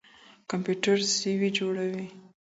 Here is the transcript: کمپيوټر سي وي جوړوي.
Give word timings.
کمپيوټر 0.49 0.97
سي 1.17 1.31
وي 1.39 1.49
جوړوي. 1.59 2.05